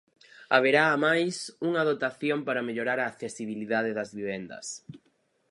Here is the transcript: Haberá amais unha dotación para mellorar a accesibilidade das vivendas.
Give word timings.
Haberá 0.55 0.83
amais 0.89 1.35
unha 1.67 1.85
dotación 1.89 2.39
para 2.47 2.65
mellorar 2.67 2.99
a 3.01 3.09
accesibilidade 3.11 3.91
das 3.97 4.09
vivendas. 4.17 4.65